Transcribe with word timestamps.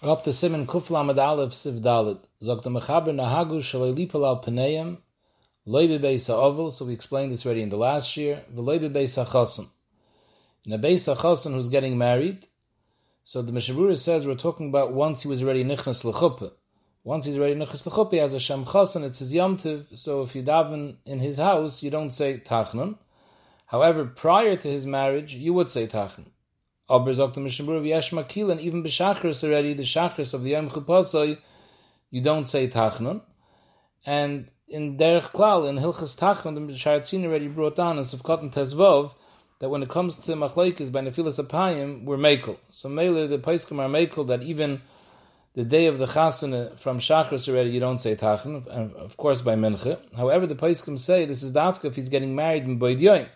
Up 0.00 0.22
to 0.22 0.32
Simon 0.32 0.64
Kufla 0.64 1.02
Amad 1.02 1.18
Aleph 1.18 1.50
Siv 1.50 1.80
Dalit. 1.80 2.20
Zok 2.40 2.62
the 2.62 2.70
Mechaber 2.70 3.08
Nahagu 3.08 3.58
Shalei 3.58 3.92
Lipal 3.92 4.24
Al 4.24 4.40
Paneim 4.40 4.98
Loibe 5.66 5.98
Beis 5.98 6.28
HaOvel, 6.32 6.72
so 6.72 6.84
we 6.84 6.92
explained 6.92 7.32
this 7.32 7.44
already 7.44 7.62
in 7.62 7.68
the 7.68 7.76
last 7.76 8.16
year, 8.16 8.44
V'loibe 8.54 8.92
Beis 8.92 9.20
HaChasen. 9.20 9.66
In 10.64 10.72
a 10.72 10.78
Beis 10.78 11.12
HaChasen 11.12 11.52
who's 11.52 11.68
getting 11.68 11.98
married, 11.98 12.46
so 13.24 13.42
the 13.42 13.50
Mishabura 13.50 13.96
says 13.96 14.24
we're 14.24 14.36
talking 14.36 14.68
about 14.68 14.92
once 14.92 15.22
he 15.22 15.28
was 15.28 15.42
already 15.42 15.64
Nichnas 15.64 16.04
L'chuppah. 16.04 16.52
Once 17.02 17.24
he's 17.24 17.36
already 17.36 17.56
Nichnas 17.56 17.84
L'chuppah, 17.84 18.20
has 18.20 18.34
a 18.34 18.38
Shem 18.38 18.66
Chasen, 18.66 19.02
it's 19.02 19.18
his 19.18 19.34
Yomtiv, 19.34 19.98
so 19.98 20.22
if 20.22 20.36
you 20.36 20.44
daven 20.44 20.98
in 21.06 21.18
his 21.18 21.38
house, 21.38 21.82
you 21.82 21.90
don't 21.90 22.10
say 22.10 22.38
Tachnun. 22.38 22.96
However, 23.66 24.04
prior 24.04 24.54
to 24.54 24.70
his 24.70 24.86
marriage, 24.86 25.34
you 25.34 25.52
would 25.54 25.70
say 25.70 25.88
Tachnun. 25.88 26.26
Aber 26.88 27.12
sagt 27.12 27.34
the 27.34 27.40
Mishnah 27.40 27.80
Yesh 27.82 28.12
and 28.12 28.60
even 28.60 28.82
B'Shachris 28.82 29.44
already, 29.44 29.74
the 29.74 29.82
Shachris 29.82 30.32
of 30.32 30.42
the 30.42 30.50
Yom 30.50 30.70
Chuppasoi, 30.70 31.38
you 32.10 32.22
don't 32.22 32.46
say 32.46 32.66
Tachnun. 32.66 33.20
And 34.06 34.50
in 34.68 34.96
Derech 34.96 35.32
Klal, 35.32 35.68
in 35.68 35.76
Hilchas 35.76 36.18
Tachnun, 36.18 36.54
the 36.54 36.60
Sharatzin 36.72 37.24
already 37.24 37.48
brought 37.48 37.76
down 37.76 37.98
in 37.98 38.04
Sivkot 38.04 38.40
and 38.40 38.50
Tezvov, 38.50 39.12
that 39.58 39.68
when 39.68 39.82
it 39.82 39.88
comes 39.88 40.18
to 40.18 40.32
Machlaikis 40.32 40.90
by 40.90 41.00
Nefilas 41.00 41.44
Apayim, 41.44 42.04
we're 42.04 42.16
Mekel. 42.16 42.56
So 42.70 42.88
Mele, 42.88 43.28
the 43.28 43.38
Paiskim 43.38 43.78
are 43.80 43.88
Mekel, 43.88 44.26
that 44.28 44.42
even 44.42 44.80
the 45.54 45.64
day 45.64 45.86
of 45.86 45.98
the 45.98 46.06
Chasana 46.06 46.78
from 46.78 47.00
Shachris 47.00 47.48
already, 47.48 47.70
you 47.70 47.80
don't 47.80 47.98
say 47.98 48.14
Tachnun, 48.14 48.66
and 48.68 48.94
of 48.94 49.16
course 49.16 49.42
by 49.42 49.56
Mincha. 49.56 49.98
However, 50.16 50.46
the 50.46 50.54
Paiskim 50.54 50.98
say 50.98 51.26
this 51.26 51.42
is 51.42 51.52
Dafka 51.52 51.86
if 51.86 51.96
he's 51.96 52.08
getting 52.08 52.34
married 52.34 52.64
in 52.64 52.78
Yoim, 52.78 53.28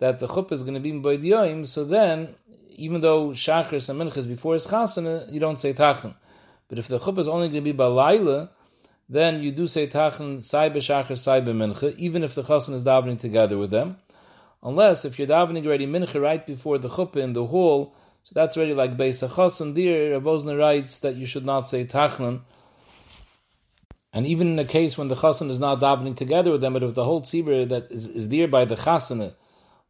that 0.00 0.18
the 0.18 0.26
Chuppah 0.26 0.52
is 0.52 0.62
going 0.62 0.74
to 0.74 0.80
be 0.80 0.92
Boyd 0.92 1.22
Yoim, 1.22 1.66
so 1.66 1.84
then 1.84 2.34
even 2.80 3.02
though 3.02 3.28
Shachris 3.28 3.88
and 3.90 4.00
Minchas 4.00 4.26
before 4.26 4.54
his 4.54 4.66
Chasana, 4.66 5.30
you 5.30 5.38
don't 5.38 5.60
say 5.60 5.72
Tachan. 5.72 6.14
But 6.68 6.78
if 6.78 6.88
the 6.88 6.98
chuppah 6.98 7.18
is 7.18 7.28
only 7.28 7.48
going 7.48 7.62
to 7.62 7.72
be 7.72 7.76
Balayla, 7.76 8.48
then 9.08 9.42
you 9.42 9.52
do 9.52 9.66
say 9.66 9.86
Tachan, 9.86 10.42
Sai 10.42 10.70
B'Shachris, 10.70 11.18
Sai 11.18 11.40
B'Mincha, 11.42 11.94
even 11.96 12.24
if 12.24 12.34
the 12.34 12.42
Chasana 12.42 12.74
is 12.74 12.84
davening 12.84 13.18
together 13.18 13.58
with 13.58 13.70
them. 13.70 13.98
Unless 14.62 15.04
if 15.04 15.18
you're 15.18 15.28
davening 15.28 15.66
already 15.66 15.86
Mincha 15.86 16.20
right 16.20 16.46
before 16.46 16.78
the 16.78 16.88
chuppah 16.88 17.16
in 17.16 17.32
the 17.34 17.46
hall, 17.46 17.94
so 18.22 18.32
that's 18.34 18.56
already 18.56 18.74
like 18.74 18.96
Beis 18.96 19.26
HaChasan, 19.26 19.74
there, 19.74 20.18
Rabozna 20.18 20.58
writes 20.58 20.98
that 21.00 21.16
you 21.16 21.26
should 21.26 21.44
not 21.44 21.68
say 21.68 21.84
Tachan. 21.84 22.40
And 24.12 24.26
even 24.26 24.52
in 24.52 24.58
a 24.58 24.64
case 24.64 24.96
when 24.96 25.08
the 25.08 25.16
Chasan 25.16 25.50
is 25.50 25.60
not 25.60 25.80
davening 25.80 26.16
together 26.16 26.50
with 26.50 26.60
them, 26.62 26.72
but 26.72 26.82
if 26.82 26.94
the 26.94 27.04
whole 27.04 27.20
tzibur 27.20 27.68
that 27.68 27.90
is, 27.90 28.06
is 28.06 28.28
there 28.28 28.48
by 28.48 28.64
the 28.64 28.76
Chasana, 28.76 29.34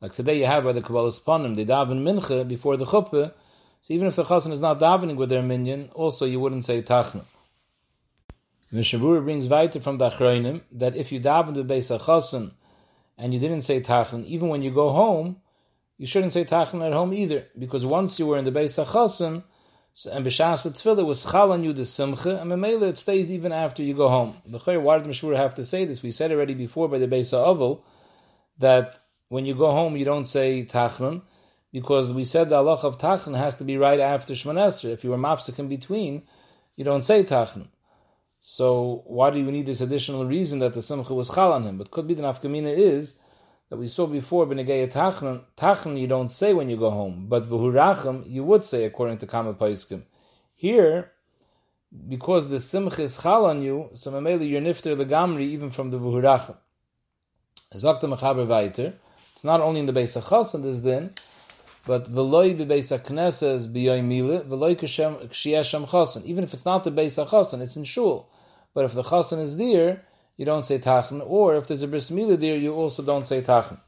like 0.01 0.13
today 0.13 0.39
you 0.39 0.47
have 0.47 0.65
by 0.65 0.73
the 0.73 0.81
Kabbalas 0.81 1.23
Panim, 1.23 1.57
they 1.57 1.65
daven 1.65 2.03
mincha 2.03 2.47
before 2.47 2.77
the 2.77 2.87
chuppah. 2.87 3.33
So 3.83 3.95
even 3.95 4.07
if 4.07 4.17
the 4.17 4.25
chassan 4.25 4.53
is 4.53 4.61
not 4.61 4.79
davening 4.79 5.17
with 5.17 5.29
their 5.29 5.43
minyan, 5.43 5.91
also 5.95 6.27
you 6.27 6.41
wouldn't 6.41 6.65
say 6.65 6.83
tachna. 6.83 7.25
Mishabura 8.73 9.23
brings 9.25 9.49
weiter 9.49 9.81
from 9.81 9.99
the 9.99 10.11
Achroinim 10.11 10.63
that 10.73 10.97
if 10.97 11.13
you 11.13 11.21
daven 11.21 11.55
the 11.55 11.65
Beis 11.65 11.97
chassan 11.99 12.53
and 13.19 13.35
you 13.35 13.41
didn't 13.41 13.63
say 13.63 13.81
tachna, 13.81 14.25
even 14.25 14.49
when 14.49 14.63
you 14.63 14.71
go 14.71 14.91
home, 14.91 15.37
you 15.99 16.07
shouldn't 16.07 16.33
say 16.33 16.45
tachna 16.45 16.87
at 16.87 16.93
home 16.93 17.13
either, 17.13 17.47
because 17.59 17.85
once 17.85 18.19
you 18.19 18.27
were 18.27 18.39
in 18.39 18.45
the 18.45 18.53
Beis 18.53 18.83
chassan, 18.83 19.43
so, 19.93 20.11
and 20.13 20.25
b'shas 20.25 20.63
the 20.63 20.71
tefillah 20.71 21.05
was 21.05 21.25
chal 21.25 21.53
on 21.53 21.65
you 21.65 21.73
the 21.73 21.85
simcha, 21.85 22.41
and 22.41 22.51
memela 22.51 22.89
it 22.91 22.99
stays 22.99 23.33
even 23.33 23.51
after 23.51 23.83
you 23.83 23.93
go 23.95 24.09
home. 24.09 24.37
The 24.47 24.59
Chayr, 24.59 24.81
why 24.81 24.99
did 24.99 25.09
Mishmur 25.09 25.37
have 25.37 25.57
to 25.57 25.65
say 25.65 25.85
this? 25.85 26.03
We 26.03 26.13
said 26.13 26.31
already 26.31 26.55
before 26.55 26.89
by 26.89 26.99
the 26.99 27.09
Beis 27.09 27.35
Oval 27.35 27.85
that 28.59 29.01
when 29.31 29.47
you 29.47 29.55
go 29.55 29.71
home, 29.71 29.97
you 29.97 30.05
don't 30.05 30.25
say 30.25 30.65
Tachnun, 30.65 31.23
because 31.73 32.13
we 32.13 32.25
said 32.25 32.49
the 32.49 32.57
halach 32.57 32.83
of 32.83 32.99
Tachnun 32.99 33.39
has 33.39 33.55
to 33.57 33.65
be 33.65 33.77
right 33.77 34.01
after 34.01 34.35
Shemoneh 34.35 34.67
Esrei. 34.67 34.91
If 34.91 35.05
you 35.05 35.11
were 35.11 35.17
mafsik 35.17 35.57
in 35.61 35.69
between, 35.69 36.25
you 36.75 36.85
don't 36.85 37.03
say 37.03 37.23
Tachnun. 37.23 37.69
So 38.41 39.05
why 39.07 39.31
do 39.31 39.39
you 39.39 39.51
need 39.53 39.67
this 39.67 39.81
additional 39.81 40.27
reason 40.27 40.59
that 40.59 40.73
the 40.73 40.83
Simcha 40.83 41.15
was 41.15 41.31
chal 41.33 41.53
on 41.53 41.63
him? 41.63 41.79
But 41.79 41.93
could 41.93 42.09
be 42.09 42.15
the 42.15 42.25
nafkamina 42.25 42.77
is 42.77 43.21
that 43.69 43.77
we 43.77 43.87
saw 43.87 44.09
before 44.09 44.47
Benegaya 44.47 44.91
Tachnun, 44.91 45.43
Tachnun 45.57 46.01
you 46.01 46.09
don't 46.09 46.31
say 46.31 46.53
when 46.53 46.69
you 46.69 46.77
go 46.77 46.91
home, 46.91 47.27
but 47.29 47.49
V'hurachim 47.49 48.29
you 48.29 48.43
would 48.43 48.65
say 48.65 48.85
according 48.85 49.19
to 49.19 49.29
Kama 49.29 49.55
Paiskim. 49.55 50.03
Here, 50.57 51.13
because 52.09 52.49
the 52.49 52.59
Simcha 52.59 53.03
is 53.03 53.23
chal 53.23 53.47
on 53.47 53.63
you, 53.63 53.91
so 53.95 54.11
Mameli 54.11 54.51
you're 54.51 54.61
nifter 54.61 54.97
legamri 54.97 55.43
even 55.43 55.71
from 55.71 55.91
the 55.93 56.01
V'hurachim. 56.01 56.57
Zokta 57.75 58.13
Mechaber 58.13 58.49
weiter, 58.49 58.95
it's 59.33 59.45
not 59.45 59.61
only 59.61 59.81
in 59.81 59.87
the 59.87 59.93
Beis 59.93 60.21
HaChas 60.21 60.63
this 60.63 60.79
din, 60.81 61.11
but 61.87 62.13
v'loy 62.13 62.57
bebeis 62.57 62.97
HaKnesses 62.97 63.73
b'yoy 63.73 64.05
mile, 64.05 64.43
v'loy 64.43 64.77
k'shiyeshem 64.77 65.89
chasen. 65.89 66.25
Even 66.25 66.45
if 66.45 66.53
it's 66.53 66.65
not 66.65 66.85
the 66.85 66.91
Beis 66.91 67.25
HaChasan, 67.25 67.61
it's 67.61 67.77
in 67.77 67.85
shul. 67.85 68.29
But 68.75 68.85
if 68.85 68.93
the 68.93 69.03
chasen 69.03 69.41
is 69.41 69.57
there, 69.57 70.03
you 70.37 70.45
don't 70.45 70.67
say 70.67 70.79
tachan, 70.79 71.23
or 71.27 71.57
if 71.57 71.67
there's 71.67 71.83
a 71.83 71.89
bris 71.89 72.11
mila 72.11 72.37
there, 72.37 72.57
you 72.57 72.75
also 72.75 73.03
don't 73.03 73.27
say 73.27 73.41
tachan. 73.43 73.81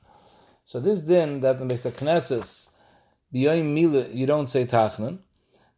So 0.64 0.80
this 0.80 1.00
din 1.00 1.40
that 1.40 1.60
in 1.60 1.68
Beis 1.68 1.90
HaKnesses 1.90 2.70
b'yoy 3.34 3.62
mile, 3.62 4.06
you 4.10 4.26
don't 4.26 4.46
say 4.46 4.64
tachan, 4.64 5.18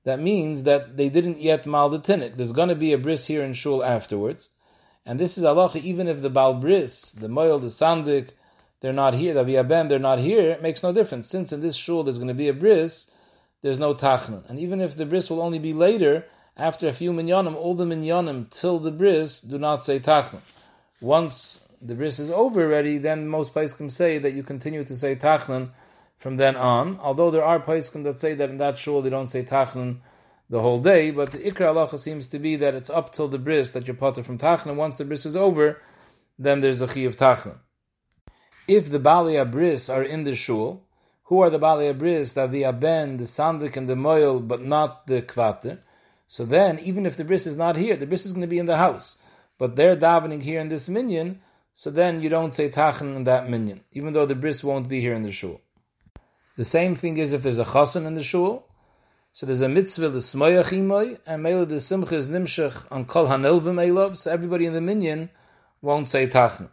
that 0.05 0.21
means 0.21 0.65
that 0.65 0.97
they 0.97 1.09
didn't 1.09 1.41
yet 1.41 1.67
mal 1.67 1.89
the 1.89 1.99
tinnik. 1.99 2.37
There's 2.37 2.53
going 2.53 2.69
to 2.69 2.75
be 2.75 2.93
a 2.93 2.99
bris 2.99 3.27
here 3.27 3.43
in 3.43 3.55
shul 3.55 3.83
afterwards. 3.83 4.51
And 5.07 5.19
this 5.19 5.37
is 5.37 5.45
Allah 5.45 5.71
even 5.75 6.09
if 6.09 6.23
the 6.23 6.31
bal 6.31 6.55
bris, 6.55 7.11
the 7.13 7.29
moil, 7.29 7.59
the 7.59 7.69
sandik, 7.69 8.31
they're 8.85 8.93
not 8.93 9.15
here, 9.15 9.33
the 9.33 9.43
Aviyaben, 9.43 9.89
they're 9.89 9.99
not 9.99 10.19
here, 10.19 10.51
it 10.51 10.61
makes 10.61 10.83
no 10.83 10.93
difference. 10.93 11.27
Since 11.27 11.55
in 11.55 11.63
this 11.63 11.75
shul 11.75 12.05
there's 12.05 12.19
going 12.19 12.29
to 12.29 12.35
be 12.35 12.49
a 12.49 12.53
bris, 12.53 13.11
there's 13.63 13.79
no 13.79 13.95
tachna. 13.95 14.47
And 14.47 14.61
even 14.61 14.83
if 14.83 14.95
the 14.95 15.07
bris 15.07 15.31
will 15.31 15.41
only 15.41 15.59
be 15.59 15.73
later, 15.73 16.27
after 16.55 16.87
a 16.87 16.93
few 16.93 17.11
minyanim, 17.11 17.55
all 17.55 17.75
the 17.75 17.87
minyanim 17.87 18.51
till 18.51 18.79
the 18.79 18.91
bris 18.91 19.41
do 19.41 19.57
not 19.57 19.83
say 19.83 19.99
tachna. 19.99 20.41
Once 21.01 21.61
the 21.81 21.95
bris 21.95 22.19
is 22.19 22.31
over 22.31 22.63
already, 22.63 22.99
then 22.99 23.27
most 23.27 23.55
paiskim 23.55 23.91
say 23.91 24.19
that 24.19 24.35
you 24.35 24.43
continue 24.43 24.85
to 24.85 24.95
say 24.95 25.17
tachnan 25.17 25.71
from 26.19 26.37
then 26.37 26.55
on. 26.55 26.99
Although 27.01 27.31
there 27.31 27.43
are 27.43 27.61
paiskim 27.61 28.05
that 28.05 28.19
say 28.19 28.35
that 28.35 28.51
in 28.51 28.59
that 28.59 28.77
shul 28.77 29.01
they 29.01 29.09
don't 29.09 29.29
say 29.29 29.43
tachnan 29.43 30.01
the 30.51 30.61
whole 30.61 30.83
day, 30.83 31.11
but 31.11 31.31
the 31.31 31.39
ikra 31.39 31.73
halacha 31.73 31.99
seems 31.99 32.29
to 32.29 32.39
be 32.39 32.55
that 32.57 32.75
it's 32.75 32.91
up 32.91 33.15
till 33.15 33.29
the 33.29 33.39
bris 33.39 33.71
that 33.71 33.89
you're 33.89 33.97
potter 33.97 34.23
from 34.23 34.37
tachnan. 34.37 34.77
Once 34.77 34.97
the 34.97 35.07
bris 35.07 35.25
is 35.25 35.37
over, 35.37 35.81
then 36.39 36.61
there's 36.61 36.83
a 36.83 36.87
chi 36.87 37.01
of 37.01 37.17
tachnan 37.17 37.61
if 38.67 38.91
the 38.91 38.99
Bali 38.99 39.35
Abris 39.35 39.93
are 39.93 40.03
in 40.03 40.25
the 40.25 40.35
shul, 40.35 40.83
who 41.25 41.41
are 41.41 41.51
the 41.51 41.59
Bali 41.59 41.87
Abris? 41.87 42.35
The 42.35 42.49
Aviaben, 42.49 43.19
the 43.19 43.25
Sandik, 43.25 43.77
and 43.77 43.89
the 43.89 43.97
Moil, 43.97 44.41
but 44.41 44.63
not 44.63 45.07
the 45.07 45.23
Kvater. 45.23 45.79
So 46.27 46.45
then, 46.45 46.79
even 46.81 47.07
if 47.07 47.17
the 47.17 47.25
bris 47.25 47.47
is 47.47 47.57
not 47.57 47.77
here, 47.77 47.97
the 47.97 48.07
bris 48.07 48.27
is 48.27 48.33
going 48.33 48.43
to 48.43 48.49
be 48.49 48.59
in 48.59 48.67
the 48.67 48.77
house. 48.77 49.19
But 49.59 49.77
they're 49.77 49.97
davening 49.97 50.43
here 50.43 50.61
in 50.61 50.69
this 50.69 50.89
minyan, 50.89 51.41
so 51.73 51.91
then 51.91 52.23
you 52.23 52.29
don't 52.29 52.53
say 52.53 52.69
tachan 52.69 53.17
in 53.17 53.25
that 53.25 53.49
minyan, 53.49 53.83
even 53.93 54.13
though 54.13 54.27
the 54.27 54.35
bris 54.35 54.65
won't 54.65 54.89
be 54.89 55.01
here 55.01 55.15
in 55.15 55.23
the 55.23 55.33
shul. 55.33 55.61
The 56.57 56.65
same 56.65 56.95
thing 56.95 57.19
is 57.19 57.33
if 57.33 57.43
there's 57.43 57.59
a 57.59 57.65
chasen 57.65 58.07
in 58.07 58.15
the 58.15 58.23
shul, 58.23 58.67
so 59.33 59.47
there's 59.47 59.61
a 59.61 59.69
mitzvah 59.69 60.09
the 60.09 60.19
smoyach 60.19 60.73
imoy, 60.73 61.19
and 61.27 61.43
mele 61.43 61.67
the 61.67 61.81
simcha 61.81 62.17
is 62.17 62.29
nimshach 62.29 62.87
on 62.91 63.05
kol 63.05 63.27
hanelvim 63.27 63.79
elov, 63.85 64.17
so 64.17 64.31
everybody 64.31 64.67
in 64.67 64.73
the 64.73 64.81
minyan 64.81 65.31
won't 65.83 66.09
say 66.09 66.27
tachan. 66.27 66.69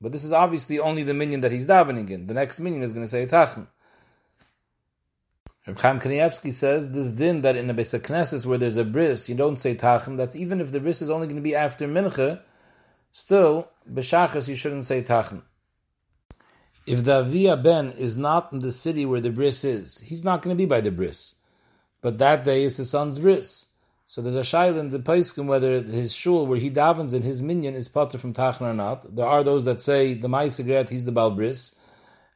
But 0.00 0.12
this 0.12 0.24
is 0.24 0.32
obviously 0.32 0.78
only 0.78 1.02
the 1.02 1.14
minyan 1.14 1.42
that 1.42 1.52
he's 1.52 1.66
davening 1.66 2.08
in. 2.10 2.26
The 2.26 2.34
next 2.34 2.58
minyan 2.60 2.82
is 2.82 2.92
going 2.92 3.04
to 3.04 3.10
say 3.10 3.26
tachan. 3.26 3.66
Reb 5.66 5.78
Chaim 5.78 6.00
Kanievsky 6.00 6.52
says 6.52 6.92
this 6.92 7.10
din 7.10 7.42
that 7.42 7.54
in 7.54 7.68
a 7.68 7.74
Beis 7.74 7.98
Knesses 8.00 8.46
where 8.46 8.56
there's 8.56 8.78
a 8.78 8.84
bris, 8.84 9.28
you 9.28 9.34
don't 9.34 9.58
say 9.58 9.74
tachan. 9.74 10.16
That's 10.16 10.34
even 10.34 10.60
if 10.60 10.72
the 10.72 10.80
bris 10.80 11.02
is 11.02 11.10
only 11.10 11.26
going 11.26 11.36
to 11.36 11.42
be 11.42 11.54
after 11.54 11.86
mincha, 11.86 12.40
still 13.12 13.68
b'shachas 13.92 14.48
you 14.48 14.56
shouldn't 14.56 14.84
say 14.84 15.02
tachan. 15.02 15.42
If 16.86 17.04
the 17.04 17.18
Avia 17.18 17.56
Ben 17.56 17.90
is 17.92 18.16
not 18.16 18.52
in 18.52 18.60
the 18.60 18.72
city 18.72 19.04
where 19.04 19.20
the 19.20 19.30
bris 19.30 19.64
is, 19.64 19.98
he's 19.98 20.24
not 20.24 20.40
going 20.40 20.56
to 20.56 20.58
be 20.58 20.66
by 20.66 20.80
the 20.80 20.90
bris. 20.90 21.36
But 22.00 22.16
that 22.18 22.44
day 22.44 22.64
is 22.64 22.78
his 22.78 22.90
son's 22.90 23.18
bris. 23.18 23.66
So 24.10 24.22
there's 24.22 24.34
a 24.34 24.40
shail 24.40 24.76
in 24.76 24.88
the 24.88 24.98
Paiskim 24.98 25.46
whether 25.46 25.80
his 25.82 26.12
shul 26.12 26.44
where 26.44 26.58
he 26.58 26.68
davens 26.68 27.14
and 27.14 27.22
his 27.22 27.40
minyan 27.40 27.76
is 27.76 27.86
potter 27.86 28.18
from 28.18 28.34
Tachna 28.34 28.62
or 28.62 28.74
not. 28.74 29.14
There 29.14 29.24
are 29.24 29.44
those 29.44 29.64
that 29.66 29.80
say 29.80 30.14
the 30.14 30.26
Maisegret, 30.26 30.88
he's 30.88 31.04
the 31.04 31.12
Balbris, 31.12 31.78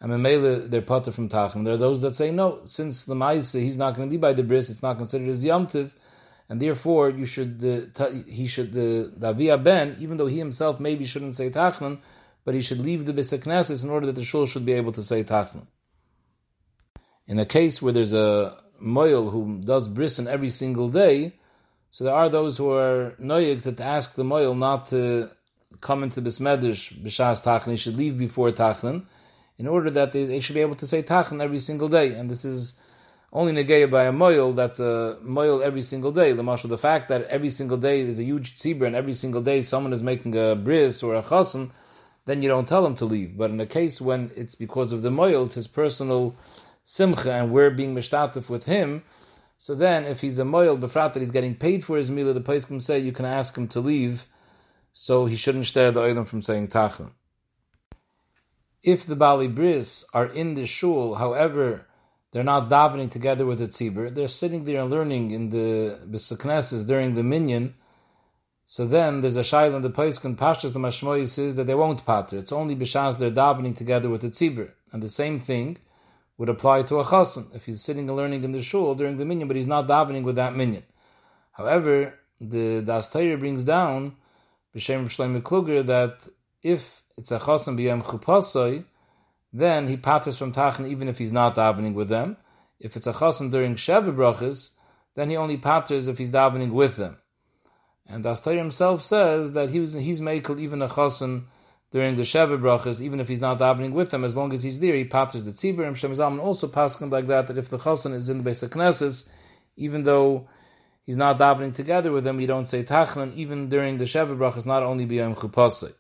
and 0.01 0.13
Memele, 0.13 0.71
they're 0.71 0.83
potter 0.83 1.11
from 1.11 1.29
Tachna. 1.29 1.65
There 1.65 1.75
are 1.75 1.77
those 1.77 2.01
that 2.03 2.15
say 2.15 2.31
no, 2.31 2.61
since 2.65 3.07
the 3.07 3.17
Maise, 3.17 3.55
he's 3.55 3.77
not 3.77 3.97
going 3.97 4.09
to 4.09 4.11
be 4.13 4.19
by 4.19 4.33
the 4.33 4.45
bris, 4.45 4.71
it's 4.71 4.85
not 4.85 4.99
considered 4.99 5.29
as 5.29 5.45
Yomtiv, 5.45 5.95
and 6.49 6.63
therefore 6.63 7.11
you 7.11 7.27
should, 7.27 7.91
uh, 7.99 8.09
he 8.29 8.47
should, 8.47 8.71
the 8.71 9.13
Davia 9.19 9.59
Ben, 9.59 9.97
even 9.99 10.17
though 10.17 10.29
he 10.29 10.39
himself 10.39 10.79
maybe 10.79 11.05
shouldn't 11.05 11.35
say 11.35 11.51
Tachnan, 11.51 11.99
but 12.45 12.55
he 12.55 12.61
should 12.61 12.81
leave 12.81 13.05
the 13.05 13.13
Bisaknesis 13.13 13.83
in 13.83 13.91
order 13.91 14.07
that 14.07 14.15
the 14.15 14.23
shul 14.23 14.47
should 14.47 14.65
be 14.65 14.75
able 14.75 14.93
to 14.93 15.03
say 15.03 15.25
Tachnan. 15.25 15.67
In 17.27 17.41
a 17.41 17.45
case 17.45 17.83
where 17.83 17.93
there's 17.93 18.15
a 18.15 18.63
moil 18.79 19.31
who 19.31 19.61
does 19.65 19.89
bris 19.89 20.21
every 20.21 20.51
single 20.51 20.89
day, 20.89 21.35
so 21.95 22.03
there 22.03 22.15
are 22.15 22.29
those 22.29 22.59
who 22.59 22.73
are 22.73 23.15
noyig 23.21 23.63
to, 23.63 23.71
to 23.71 23.85
ask 23.85 24.17
the 24.17 24.25
moil 24.25 24.57
not 24.57 24.89
to 24.89 25.31
come 25.81 26.03
into 26.03 26.21
bismedish 26.21 26.93
b'shas 27.01 27.41
tachan. 27.41 27.71
He 27.71 27.77
should 27.77 27.97
leave 27.97 28.19
before 28.19 28.51
tachan, 28.51 29.05
in 29.59 29.69
order 29.69 29.91
that 29.91 30.11
they, 30.11 30.25
they, 30.25 30.41
should 30.41 30.55
be 30.55 30.61
able 30.61 30.75
to 30.75 30.89
say 30.89 31.05
tachan 31.05 31.41
every 31.41 31.61
single 31.61 31.87
day. 31.87 32.15
And 32.15 32.29
this 32.29 32.45
is 32.45 32.75
only 33.33 33.53
negeya 33.53 33.89
by 33.89 34.07
a 34.07 34.11
moil 34.13 34.53
that's 34.53 34.81
a 34.81 35.19
moil 35.23 35.63
every 35.63 35.83
single 35.83 36.11
day. 36.11 36.33
The 36.33 36.43
marshal, 36.43 36.69
the 36.69 36.77
fact 36.77 37.09
that 37.11 37.23
every 37.27 37.51
single 37.51 37.77
day 37.77 38.03
there's 38.03 38.19
a 38.19 38.25
huge 38.25 38.57
tzibra 38.57 38.89
and 38.89 38.97
every 38.97 39.13
single 39.13 39.41
day 39.41 39.63
someone 39.63 39.93
is 39.93 40.03
making 40.03 40.37
a 40.37 40.57
bris 40.57 41.01
or 41.01 41.15
a 41.15 41.23
chasen, 41.23 41.71
then 42.25 42.43
you 42.43 42.49
don't 42.49 42.67
tell 42.67 42.85
him 42.85 42.97
to 42.97 43.05
leave. 43.05 43.37
But 43.37 43.53
in 43.53 43.61
a 43.61 43.67
case 43.67 44.01
when 44.01 44.33
it's 44.35 44.57
because 44.57 44.91
of 44.91 45.03
the 45.03 45.13
moil, 45.13 45.45
it's 45.45 45.55
his 45.55 45.69
personal 45.69 46.35
simcha, 46.83 47.35
and 47.35 47.53
we're 47.53 47.71
being 47.71 47.95
mishtatif 47.95 48.49
with 48.49 48.65
him, 48.65 49.05
so 49.57 49.75
then 49.75 50.05
if 50.05 50.21
he's 50.21 50.39
a 50.39 50.45
moil 50.45 50.77
befrat 50.77 51.13
that 51.13 51.21
he's 51.21 51.31
getting 51.31 51.55
paid 51.55 51.85
for 51.85 51.97
his 51.97 52.11
mila, 52.11 52.33
the 52.33 52.41
can 52.41 52.81
say 52.81 52.99
you 52.99 53.13
can 53.13 53.25
ask 53.25 53.57
him 53.57 53.69
to 53.69 53.81
leave, 53.81 54.27
so 54.93 55.27
he 55.27 55.37
shouldn't 55.37 55.67
stare 55.67 55.91
the 55.91 56.01
oilam 56.01 56.27
from 56.27 56.43
saying 56.43 56.69
tachin. 56.69 57.11
If 58.83 59.07
the 59.07 59.17
Bali 59.17 59.49
Bris 59.49 60.05
are 60.13 60.27
in 60.27 60.55
the 60.55 60.67
shul, 60.67 61.15
however, 61.15 61.87
they're 62.33 62.45
not 62.45 62.69
davening 62.69 63.11
together 63.11 63.47
with 63.47 63.59
the 63.59 63.69
tzibur. 63.69 64.15
They're 64.15 64.29
sitting 64.29 64.65
there 64.65 64.83
and 64.83 64.91
learning 64.91 65.31
in 65.31 65.51
the 65.51 66.01
bisakneses 66.05 66.87
during 66.87 67.15
the 67.15 67.23
minyan. 67.23 67.75
So 68.67 68.87
then 68.87 69.21
there's 69.21 69.37
a 69.37 69.43
shail 69.43 69.75
in 69.75 69.83
the 69.83 69.91
Paiskan 69.91 70.37
Pashas 70.37 70.73
the 70.73 70.81
Mashmoy 70.81 71.29
says 71.29 71.55
that 71.55 71.65
they 71.65 71.75
won't 71.75 72.05
pater. 72.05 72.39
It's 72.39 72.53
only 72.53 72.75
b'shas 72.75 73.19
they're 73.19 73.31
davening 73.31 73.77
together 73.77 74.09
with 74.11 74.23
the 74.23 74.31
tzibur. 74.31 74.73
And 74.93 75.03
the 75.03 75.09
same 75.09 75.39
thing 75.39 75.79
would 76.37 76.49
apply 76.49 76.83
to 76.83 76.99
a 76.99 77.05
chasen 77.05 77.55
if 77.55 77.67
he's 77.67 77.83
sitting 77.83 78.09
and 78.09 78.17
learning 78.17 78.45
in 78.45 78.53
the 78.53 78.63
shul 78.63 78.95
during 78.95 79.17
the 79.17 79.25
minyan, 79.25 79.49
but 79.49 79.57
he's 79.57 79.67
not 79.67 79.87
davening 79.87 80.23
with 80.23 80.37
that 80.37 80.55
minyan. 80.55 80.83
However, 81.53 82.15
the 82.41 82.83
Das 82.83 83.11
brings 83.11 83.65
down 83.65 84.17
b'shem 84.75 85.07
Shlomo 85.07 85.41
Kluger 85.41 85.87
that 85.87 86.27
if 86.63 87.03
it's 87.17 87.31
a 87.31 87.39
chasen 87.39 87.79
b'yam 87.79 88.03
chupasai, 88.03 88.85
then 89.53 89.87
he 89.87 89.97
patters 89.97 90.37
from 90.37 90.53
Tachan 90.53 90.89
even 90.89 91.09
if 91.09 91.19
he's 91.19 91.33
not 91.33 91.55
davening 91.55 91.95
with 91.95 92.09
them. 92.09 92.37
If 92.81 92.97
it's 92.97 93.07
a 93.07 93.13
chasen 93.13 93.53
during 93.53 93.77
Sheva 93.77 94.15
brachas, 94.15 94.71
then 95.15 95.31
he 95.31 95.37
only 95.37 95.57
patters 95.57 96.09
if 96.09 96.19
he's 96.19 96.33
davening 96.33 96.73
with 96.73 96.97
them. 96.97 97.19
And 98.07 98.25
Astayr 98.25 98.59
himself 98.59 99.05
says 99.05 99.53
that 99.53 99.71
he 99.71 99.79
was 99.81 99.93
he's 99.95 100.21
makel 100.21 100.59
even 100.59 100.83
a 100.83 100.89
chasen 100.89 101.45
during 101.95 102.17
the 102.17 102.23
Sheva 102.23 102.61
brachas, 102.61 103.01
even 103.01 103.21
if 103.21 103.29
he's 103.29 103.41
not 103.41 103.61
davening 103.61 103.93
with 103.93 104.11
them, 104.11 104.25
as 104.25 104.37
long 104.37 104.53
as 104.53 104.65
he's 104.65 104.81
there, 104.81 104.97
he 104.97 105.05
patters 105.05 105.45
the 105.45 105.53
tzibur. 105.53 105.87
And 105.87 105.95
Shemazalman 105.95 106.41
also 106.41 106.67
paskin 106.67 107.09
like 107.09 107.29
that, 107.29 107.47
that 107.47 107.57
if 107.57 107.69
the 107.69 107.79
chasen 107.79 108.13
is 108.15 108.29
in 108.29 108.39
the 108.39 108.43
basic 108.43 108.73
Knesses, 108.73 109.29
even 109.77 110.03
though 110.03 110.49
he's 111.07 111.17
not 111.17 111.39
davening 111.39 111.73
together 111.73 112.11
with 112.11 112.25
them, 112.25 112.39
we 112.39 112.47
don't 112.47 112.65
say 112.65 112.83
tachlan, 112.83 113.33
even 113.35 113.69
during 113.69 113.99
the 113.99 114.07
Sheva 114.07 114.37
brachas, 114.37 114.67
not 114.67 114.83
only 114.83 115.07
b'yam 115.07 115.37
chupasei. 115.37 115.93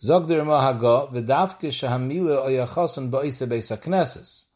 Zog 0.00 0.26
der 0.26 0.40
Mahaga, 0.40 1.12
v'davke 1.12 1.68
shehamile 1.68 2.42
oyachason 2.46 3.10
ba'isa 3.10 3.46
beis 3.46 3.76
HaKnesses. 3.76 4.46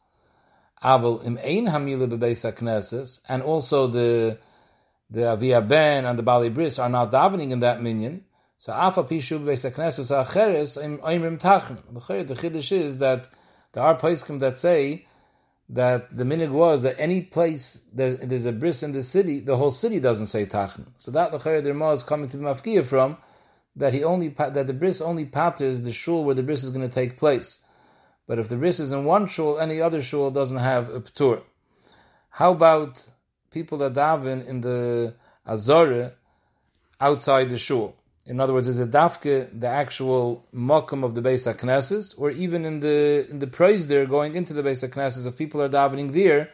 Aval 0.83 1.23
im 1.23 1.37
ein 1.37 1.67
hamile 1.67 2.09
bebeis 2.09 2.51
HaKnesses, 2.51 3.21
and 3.29 3.43
also 3.43 3.85
the 3.85 4.39
the 5.11 5.29
Avia 5.29 5.61
Ben 5.61 6.05
and 6.05 6.17
the 6.17 6.23
Bali 6.23 6.49
Bris 6.49 6.79
are 6.79 6.89
not 6.89 7.11
davening 7.11 7.51
in 7.51 7.59
that 7.59 7.83
minyan, 7.83 8.23
so 8.61 8.71
afa 8.73 9.03
pishu 9.03 9.39
bebeis 9.39 9.67
HaKnesses 9.67 10.11
acheres 10.23 10.77
oimrim 10.99 11.39
tachn. 11.39 11.79
The 11.91 12.35
chiddush 12.35 12.71
is 12.71 12.99
that 12.99 13.27
there 13.71 13.81
are 13.81 13.97
poskim 13.97 14.39
that 14.39 14.59
say 14.59 15.07
that 15.67 16.15
the 16.15 16.23
minig 16.25 16.51
was 16.51 16.83
that 16.83 16.95
any 16.99 17.23
place 17.23 17.81
there's, 17.91 18.19
there's 18.19 18.45
a 18.45 18.51
bris 18.51 18.83
in 18.83 18.91
the 18.91 19.01
city, 19.01 19.39
the 19.39 19.57
whole 19.57 19.71
city 19.71 19.99
doesn't 19.99 20.27
say 20.27 20.45
tachn. 20.45 20.89
So 20.97 21.09
that 21.09 21.31
the 21.31 21.39
Chayr 21.39 21.91
is 21.93 22.03
coming 22.03 22.29
to 22.29 22.37
be 22.37 22.43
mafkiya 22.43 22.85
from, 22.85 23.17
that 23.75 23.93
he 23.93 24.03
only 24.03 24.27
that 24.27 24.67
the 24.67 24.73
bris 24.73 25.01
only 25.01 25.25
patters 25.25 25.81
the 25.81 25.91
shul 25.91 26.23
where 26.23 26.35
the 26.35 26.43
bris 26.43 26.63
is 26.63 26.69
going 26.69 26.87
to 26.87 26.93
take 26.93 27.17
place. 27.17 27.65
But 28.27 28.37
if 28.37 28.47
the 28.47 28.57
bris 28.57 28.79
is 28.79 28.91
in 28.91 29.05
one 29.05 29.25
shul, 29.25 29.59
any 29.59 29.81
other 29.81 30.03
shul 30.03 30.29
doesn't 30.29 30.59
have 30.59 30.87
a 30.91 31.01
ptur. 31.01 31.41
How 32.29 32.51
about 32.51 33.09
people 33.49 33.79
that 33.79 33.93
daven 33.93 34.45
in 34.45 34.61
the 34.61 35.15
azore 35.47 36.13
outside 36.99 37.49
the 37.49 37.57
shul? 37.57 37.97
In 38.25 38.39
other 38.39 38.53
words, 38.53 38.67
is 38.67 38.79
it 38.79 38.91
dafke 38.91 39.59
the 39.59 39.67
actual 39.67 40.45
mokum 40.53 41.03
of 41.03 41.15
the 41.15 41.21
Beis 41.21 41.51
HaKnesses, 41.51 42.13
or 42.19 42.29
even 42.29 42.65
in 42.65 42.79
the 42.79 43.27
in 43.29 43.39
the 43.39 43.47
praise 43.47 43.87
there 43.87 44.05
going 44.05 44.35
into 44.35 44.53
the 44.53 44.61
Beis 44.61 44.87
HaKnesses, 44.87 45.25
if 45.25 45.37
people 45.37 45.61
are 45.61 45.69
davening 45.69 46.13
there, 46.13 46.49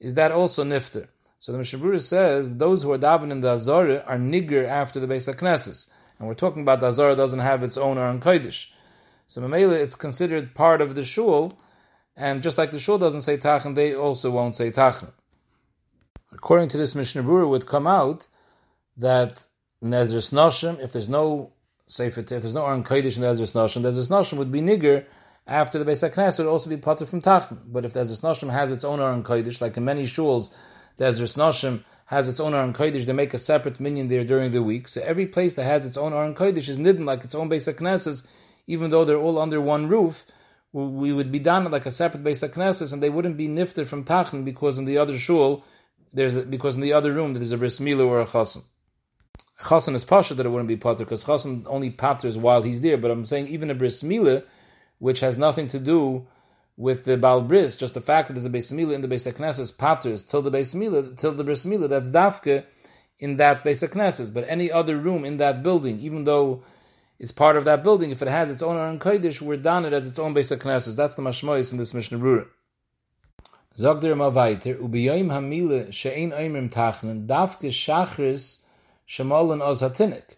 is 0.00 0.14
that 0.14 0.32
also 0.32 0.64
nifter? 0.64 1.08
So 1.38 1.52
the 1.52 1.58
Mishabura 1.58 2.00
says 2.00 2.56
those 2.56 2.82
who 2.82 2.92
are 2.92 2.98
davening 2.98 3.32
in 3.32 3.40
the 3.40 3.50
Azara 3.50 4.02
are 4.06 4.16
nigger 4.16 4.66
after 4.66 4.98
the 5.00 5.06
Beis 5.06 5.32
HaKnesses. 5.32 5.90
And 6.18 6.28
we're 6.28 6.34
talking 6.34 6.62
about 6.62 6.80
the 6.80 6.86
Azara 6.86 7.16
doesn't 7.16 7.40
have 7.40 7.62
its 7.62 7.76
own 7.76 7.98
Aron 7.98 8.20
Kodesh. 8.20 8.68
So 9.26 9.40
Mamela, 9.42 9.72
it's 9.72 9.94
considered 9.94 10.54
part 10.54 10.80
of 10.80 10.94
the 10.94 11.04
shul, 11.04 11.58
and 12.16 12.42
just 12.42 12.58
like 12.58 12.70
the 12.70 12.78
shul 12.78 12.98
doesn't 12.98 13.22
say 13.22 13.36
Tachan, 13.36 13.74
they 13.74 13.94
also 13.94 14.30
won't 14.30 14.54
say 14.54 14.70
Tachan. 14.70 15.12
According 16.32 16.68
to 16.68 16.78
this 16.78 16.94
Mishnah 16.94 17.22
Berurah, 17.22 17.48
would 17.48 17.66
come 17.66 17.86
out 17.86 18.26
that 18.96 19.46
Nezris 19.82 20.32
Noshim, 20.32 20.78
if 20.80 20.92
there's 20.92 21.08
no 21.08 21.52
Sefer, 21.86 22.20
if 22.20 22.28
there's 22.28 22.54
no 22.54 22.64
Aron 22.64 22.84
Kodesh 22.84 23.16
in 23.16 23.24
Nezris 23.24 23.54
Noshim, 23.54 23.82
Nezris 23.82 24.08
Noshim 24.08 24.38
would 24.38 24.52
be 24.52 24.60
nigger 24.60 25.04
after 25.46 25.78
the 25.78 25.84
Beis 25.84 26.08
HaKnesset 26.08 26.38
would 26.38 26.50
also 26.50 26.70
be 26.70 26.76
potter 26.76 27.04
from 27.04 27.20
Tachan. 27.20 27.58
But 27.66 27.84
if 27.84 27.94
Nezris 27.94 28.22
Noshim 28.22 28.50
has 28.50 28.70
its 28.70 28.84
own 28.84 29.00
Aron 29.00 29.24
Kodesh, 29.24 29.60
like 29.60 29.76
in 29.76 29.84
many 29.84 30.04
shuls, 30.04 30.54
the 30.96 31.06
Ezras 31.06 31.36
Noshim 31.36 31.82
has 32.06 32.28
its 32.28 32.38
own 32.38 32.54
Aron 32.54 32.72
Kodesh, 32.72 33.04
they 33.06 33.12
make 33.12 33.34
a 33.34 33.38
separate 33.38 33.80
minyan 33.80 34.08
there 34.08 34.24
during 34.24 34.52
the 34.52 34.62
week. 34.62 34.86
So 34.86 35.00
every 35.02 35.26
place 35.26 35.56
that 35.56 35.64
has 35.64 35.84
its 35.84 35.96
own 35.96 36.12
Aron 36.12 36.34
Kodesh 36.34 36.68
is 36.68 36.78
nidden 36.78 37.04
like 37.04 37.24
its 37.24 37.34
own 37.34 37.50
Beis 37.50 37.72
HaKnesses, 37.72 38.26
even 38.66 38.90
though 38.90 39.04
they're 39.04 39.16
all 39.16 39.38
under 39.38 39.60
one 39.60 39.88
roof. 39.88 40.24
We 40.72 41.12
would 41.12 41.32
be 41.32 41.38
done 41.38 41.70
like 41.70 41.86
a 41.86 41.90
separate 41.90 42.22
Beis 42.22 42.48
HaKnesses, 42.48 42.92
and 42.92 43.02
they 43.02 43.10
wouldn't 43.10 43.36
be 43.36 43.48
nifted 43.48 43.88
from 43.88 44.04
Tachan 44.04 44.44
because 44.44 44.78
in 44.78 44.84
the 44.84 44.98
other 44.98 45.18
shul, 45.18 45.64
there's 46.12 46.36
a, 46.36 46.42
because 46.42 46.76
in 46.76 46.82
the 46.82 46.92
other 46.92 47.12
room 47.12 47.34
there's 47.34 47.52
a 47.52 47.58
bris 47.58 47.78
milah 47.78 48.06
or 48.06 48.20
a 48.20 48.26
chasen. 48.26 48.62
Chasen 49.62 49.94
is 49.94 50.04
pasha 50.04 50.34
that 50.34 50.44
it 50.44 50.48
wouldn't 50.48 50.68
be 50.68 50.76
pater 50.76 51.04
because 51.04 51.24
chasen 51.24 51.64
only 51.66 51.90
paters 51.90 52.36
while 52.36 52.62
he's 52.62 52.80
there. 52.80 52.98
But 52.98 53.10
I'm 53.10 53.24
saying 53.24 53.48
even 53.48 53.70
a 53.70 53.74
bris 53.74 54.02
milah, 54.02 54.44
which 54.98 55.20
has 55.20 55.38
nothing 55.38 55.68
to 55.68 55.78
do 55.78 56.26
with 56.76 57.04
the 57.04 57.16
Baal 57.16 57.42
Bris, 57.42 57.76
just 57.76 57.94
the 57.94 58.00
fact 58.00 58.28
that 58.28 58.34
there's 58.34 58.46
a 58.46 58.50
Beis 58.50 58.72
Mila 58.72 58.94
in 58.94 59.02
the 59.02 59.08
Beis 59.08 59.30
Knesses 59.32 59.76
patters 59.76 60.24
till 60.24 60.42
the 60.42 60.50
Beis 60.50 60.74
Mila, 60.74 61.14
till 61.14 61.32
the 61.32 61.44
Bris 61.44 61.64
Mila, 61.64 61.86
that's 61.88 62.08
dafke 62.08 62.64
in 63.18 63.36
that 63.36 63.62
Beis 63.62 63.86
Knesses. 63.88 64.32
But 64.32 64.44
any 64.48 64.70
other 64.70 64.96
room 64.96 65.24
in 65.24 65.36
that 65.36 65.62
building, 65.62 66.00
even 66.00 66.24
though 66.24 66.62
it's 67.18 67.32
part 67.32 67.56
of 67.56 67.64
that 67.66 67.82
building, 67.82 68.10
if 68.10 68.22
it 68.22 68.28
has 68.28 68.50
its 68.50 68.62
own 68.62 68.76
Aron 68.76 68.98
Kodesh, 68.98 69.40
we're 69.40 69.56
done 69.56 69.84
it 69.84 69.92
as 69.92 70.08
its 70.08 70.18
own 70.18 70.34
Beis 70.34 70.56
Knesses. 70.56 70.96
That's 70.96 71.14
the 71.14 71.22
Mashmois 71.22 71.72
in 71.72 71.78
this 71.78 71.94
Mishnah 71.94 72.18
Berurah. 72.18 72.48
Zogder 73.76 74.16
ma 74.16 74.28
weiter, 74.28 74.74
ubiyoim 74.74 75.28
hamile 75.28 75.92
she'ein 75.92 76.30
oimrim 76.32 76.70
tachnen, 76.70 77.26
dafke 77.26 77.68
shachris 77.68 78.61
shemolen 79.12 79.60
oz 79.60 79.82
hatinik. 79.82 80.36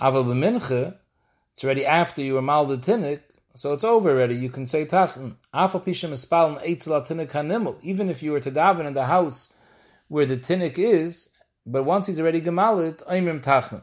Aval 0.00 0.24
b'minche, 0.24 0.96
it's 1.52 1.64
already 1.64 1.84
after 1.84 2.22
you 2.22 2.34
were 2.34 2.42
mal 2.42 2.64
the 2.64 2.78
tinik, 2.78 3.20
so 3.54 3.72
it's 3.72 3.84
over 3.84 4.10
already. 4.10 4.34
You 4.34 4.48
can 4.48 4.66
say 4.66 4.86
tachin. 4.86 5.36
Even 7.82 8.10
if 8.10 8.22
you 8.22 8.32
were 8.32 8.40
to 8.40 8.50
daven 8.50 8.86
in 8.86 8.94
the 8.94 9.04
house 9.04 9.54
where 10.08 10.26
the 10.26 10.36
tinnik 10.36 10.78
is, 10.78 11.28
but 11.66 11.82
once 11.84 12.06
he's 12.06 12.20
already 12.20 12.40
gemalit, 12.40 13.04
oimim 13.06 13.42
tachin. 13.42 13.82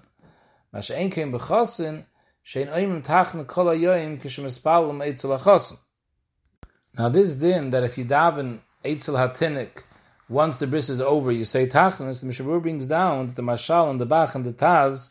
Masha'en 0.73 1.11
kein 1.11 1.31
b'chosin, 1.31 2.05
shein 2.45 2.71
oimim 2.71 3.03
tachin 3.03 3.45
kol 3.45 3.65
hayoyim 3.65 4.19
kishemispalum 4.21 4.99
eitzel 5.05 5.39
achosin. 5.39 5.77
Now 6.97 7.09
this 7.09 7.35
din 7.35 7.69
that 7.71 7.83
if 7.83 7.97
you 7.97 8.05
daven 8.05 8.59
eitzel 8.83 9.15
hatinik, 9.15 9.83
once 10.29 10.57
the 10.57 10.67
bris 10.67 10.89
is 10.89 11.01
over, 11.01 11.31
you 11.31 11.43
say 11.43 11.67
tachin, 11.67 12.19
the 12.19 12.27
Mishabur 12.27 12.61
brings 12.61 12.87
down 12.87 13.27
that 13.27 13.35
the 13.35 13.41
Mashal 13.41 13.89
and 13.89 13.99
the 13.99 14.05
Bach 14.05 14.35
and 14.35 14.43
the 14.43 14.53
Taz, 14.53 15.09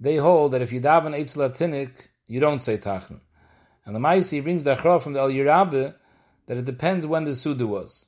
they 0.00 0.16
hold 0.16 0.52
that 0.52 0.62
if 0.62 0.72
you 0.72 0.80
daven 0.80 1.16
eitzel 1.18 1.50
latinik, 1.50 2.08
you 2.26 2.40
don't 2.40 2.60
say 2.60 2.78
tachin. 2.78 3.20
And 3.84 3.94
the 3.94 4.00
Maisi 4.00 4.42
brings 4.42 4.64
the 4.64 4.76
Achra 4.76 5.02
from 5.02 5.14
the 5.14 5.20
Eliyah 5.20 5.46
Rabbah 5.46 5.92
that 6.46 6.56
it 6.56 6.64
depends 6.64 7.06
when 7.06 7.24
the 7.24 7.34
Suda 7.34 7.66
was. 7.66 8.06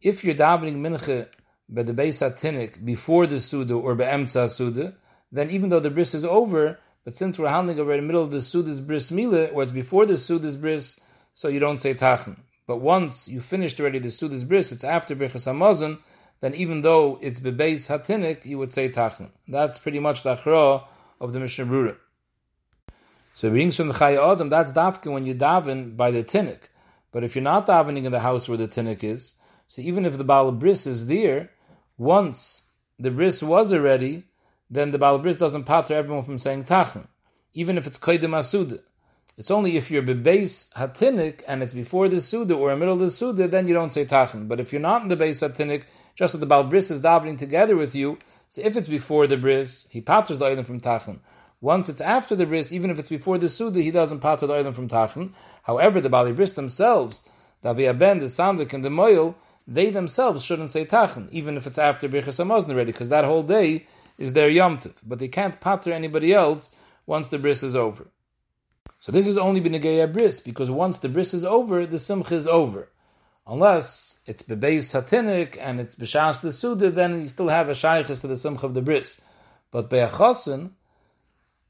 If 0.00 0.24
you're 0.24 0.34
davening 0.34 0.76
mincha 0.76 1.28
by 1.68 1.82
the 1.82 1.92
Beis 1.92 2.20
HaTinik 2.20 2.84
before 2.84 3.26
the 3.26 3.38
Suda 3.38 3.74
or 3.74 3.94
Be'emtza 3.94 4.50
Suda, 4.50 4.96
then 5.30 5.50
even 5.50 5.70
though 5.70 5.80
the 5.80 5.90
bris 5.90 6.14
is 6.14 6.24
over, 6.24 6.78
but 7.04 7.16
since 7.16 7.38
we're 7.38 7.48
handling 7.48 7.78
over 7.78 7.92
in 7.92 8.00
the 8.00 8.06
middle 8.06 8.22
of 8.22 8.30
the 8.30 8.40
Suda's 8.40 8.80
bris 8.80 9.10
mila, 9.10 9.46
or 9.46 9.62
it's 9.62 9.72
before 9.72 10.06
the 10.06 10.16
Suda's 10.16 10.56
bris, 10.56 10.98
so 11.32 11.48
you 11.48 11.60
don't 11.60 11.78
say 11.78 11.94
tachin. 11.94 12.36
But 12.70 12.82
once 12.82 13.26
you 13.26 13.40
finished 13.40 13.80
already 13.80 13.98
the 13.98 14.12
Suda's 14.12 14.44
bris, 14.44 14.70
it's 14.70 14.84
after 14.84 15.16
Birchas 15.16 15.44
Hamazon, 15.44 15.98
then 16.38 16.54
even 16.54 16.82
though 16.82 17.18
it's 17.20 17.40
Bebeis 17.40 17.90
HaTinik, 17.90 18.44
you 18.44 18.58
would 18.58 18.70
say 18.70 18.88
tachin. 18.88 19.30
That's 19.48 19.76
pretty 19.76 19.98
much 19.98 20.22
the 20.22 20.36
Achra 20.36 20.84
of 21.20 21.32
the 21.32 21.40
Mishnah 21.40 21.66
Berurah. 21.66 21.96
So 23.34 23.48
it 23.48 23.50
brings 23.50 23.76
from 23.76 23.88
the 23.88 23.94
Chayei 23.94 24.32
Adam, 24.32 24.50
that's 24.50 24.70
dafka 24.70 25.12
when 25.12 25.26
you 25.26 25.34
daven 25.34 25.96
by 25.96 26.12
the 26.12 26.22
tinnik. 26.22 26.68
But 27.10 27.24
if 27.24 27.34
you're 27.34 27.42
not 27.42 27.66
davening 27.66 28.04
in 28.04 28.12
the 28.12 28.20
house 28.20 28.48
where 28.48 28.56
the 28.56 28.68
tinnik 28.68 29.02
is, 29.02 29.34
so 29.66 29.82
even 29.82 30.06
if 30.06 30.16
the 30.16 30.22
Baal 30.22 30.52
Bris 30.52 30.86
is 30.86 31.08
there, 31.08 31.50
once 31.98 32.70
the 33.00 33.10
bris 33.10 33.42
was 33.42 33.72
already, 33.72 34.26
then 34.70 34.92
the 34.92 34.98
Baal 34.98 35.18
Bris 35.18 35.36
doesn't 35.36 35.64
patter 35.64 35.94
everyone 35.94 36.22
from 36.22 36.38
saying 36.38 36.62
tachin, 36.62 37.08
even 37.52 37.76
if 37.76 37.88
it's 37.88 37.98
koidim 37.98 38.30
asuda. 38.30 38.78
It's 39.40 39.50
only 39.50 39.78
if 39.78 39.90
you're 39.90 40.02
bebeis 40.02 40.70
hatinik 40.74 41.40
and 41.48 41.62
it's 41.62 41.72
before 41.72 42.10
the 42.10 42.20
suda 42.20 42.54
or 42.54 42.70
in 42.70 42.78
the 42.78 42.80
middle 42.80 42.92
of 42.92 43.00
the 43.00 43.10
suda, 43.10 43.48
then 43.48 43.66
you 43.66 43.72
don't 43.72 43.90
say 43.90 44.04
tachan. 44.04 44.46
But 44.48 44.60
if 44.60 44.70
you're 44.70 44.82
not 44.82 45.00
in 45.00 45.08
the 45.08 45.16
base 45.16 45.40
hatinik, 45.40 45.84
just 46.14 46.34
that 46.34 46.40
the 46.40 46.46
balbris 46.46 46.90
is 46.90 47.00
davening 47.00 47.38
together 47.38 47.74
with 47.74 47.94
you, 47.94 48.18
so 48.48 48.60
if 48.62 48.76
it's 48.76 48.86
before 48.86 49.26
the 49.26 49.38
bris, 49.38 49.88
he 49.90 50.02
paters 50.02 50.40
the 50.40 50.44
item 50.44 50.66
from 50.66 50.78
tachan. 50.78 51.20
Once 51.62 51.88
it's 51.88 52.02
after 52.02 52.36
the 52.36 52.44
bris, 52.44 52.70
even 52.70 52.90
if 52.90 52.98
it's 52.98 53.08
before 53.08 53.38
the 53.38 53.48
suda, 53.48 53.80
he 53.80 53.90
doesn't 53.90 54.20
pater 54.20 54.46
the 54.46 54.52
item 54.52 54.74
from 54.74 54.88
tachan. 54.88 55.32
However, 55.62 56.02
the 56.02 56.10
bali 56.10 56.32
bris 56.32 56.52
themselves, 56.52 57.26
the 57.62 57.72
aviaben, 57.72 58.20
the 58.20 58.26
sandik, 58.26 58.74
and 58.74 58.84
the 58.84 58.90
moil, 58.90 59.38
they 59.66 59.88
themselves 59.88 60.44
shouldn't 60.44 60.68
say 60.68 60.84
tachan, 60.84 61.30
even 61.30 61.56
if 61.56 61.66
it's 61.66 61.78
after 61.78 62.10
birchas 62.10 62.44
hamazon 62.44 62.72
already, 62.72 62.92
because 62.92 63.08
that 63.08 63.24
whole 63.24 63.42
day 63.42 63.86
is 64.18 64.34
their 64.34 64.50
yomtiv. 64.50 64.96
But 65.02 65.18
they 65.18 65.28
can't 65.28 65.62
pater 65.62 65.94
anybody 65.94 66.34
else 66.34 66.72
once 67.06 67.28
the 67.28 67.38
bris 67.38 67.62
is 67.62 67.74
over. 67.74 68.08
So 68.98 69.12
this 69.12 69.26
is 69.26 69.38
only 69.38 69.60
b'negeya 69.60 70.12
bris, 70.12 70.40
because 70.40 70.70
once 70.70 70.98
the 70.98 71.08
bris 71.08 71.32
is 71.32 71.44
over, 71.44 71.86
the 71.86 71.98
simcha 71.98 72.34
is 72.34 72.46
over. 72.46 72.88
Unless 73.46 74.20
it's 74.26 74.42
bebeis 74.42 74.92
hatinik 74.94 75.56
and 75.58 75.80
it's 75.80 75.96
b'shas 75.96 76.40
the 76.40 76.52
suda, 76.52 76.90
then 76.90 77.20
you 77.20 77.28
still 77.28 77.48
have 77.48 77.68
a 77.68 77.72
shaykhis 77.72 78.20
to 78.20 78.26
the 78.26 78.36
simcha 78.36 78.66
of 78.66 78.74
the 78.74 78.82
bris. 78.82 79.20
But 79.70 79.88
be'achosin, 79.88 80.72